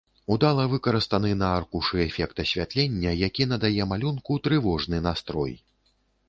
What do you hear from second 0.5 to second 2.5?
выкарыстаны на аркушы эфект